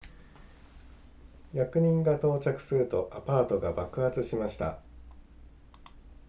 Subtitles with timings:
[1.53, 4.81] 役人が到着するとアパートが爆発しました